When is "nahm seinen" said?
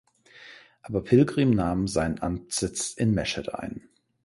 1.51-2.23